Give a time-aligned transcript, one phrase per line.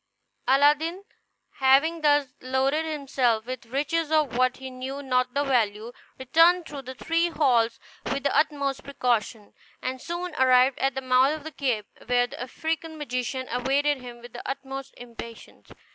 [0.47, 1.03] Aladdin,
[1.57, 6.81] having thus loaded himself with riches of which he knew not the value, returned through
[6.81, 11.51] the three halls with the utmost precaution, and soon arrived at the mouth of the
[11.51, 15.69] cave, where the African magician awaited him with the utmost impatience.